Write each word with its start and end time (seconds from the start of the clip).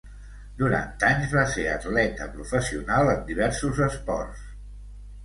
Durant 0.59 1.03
anys 1.09 1.35
va 1.39 1.43
ser 1.55 1.65
atleta 1.73 2.27
professional 2.37 3.13
en 3.13 3.21
diversos 3.29 3.83
esports. 3.89 4.49